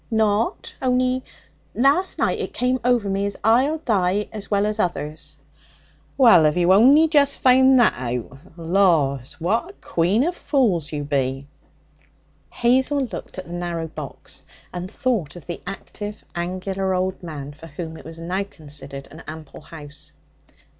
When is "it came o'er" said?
2.39-3.01